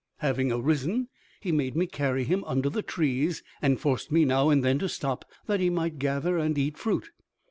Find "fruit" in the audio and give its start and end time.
6.75-7.11